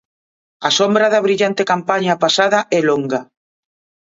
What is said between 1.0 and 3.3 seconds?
da brillante campaña pasada é longa.